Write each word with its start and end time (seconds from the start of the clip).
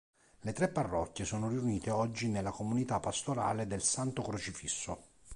Le 0.39 0.51
tre 0.51 0.67
parrocchie 0.67 1.25
sono 1.25 1.47
riunite 1.47 1.91
oggi 1.91 2.27
nella 2.27 2.49
Comunità 2.49 2.99
Pastorale 2.99 3.67
del 3.67 3.83
Santo 3.83 4.23
Crocifisso. 4.23 4.99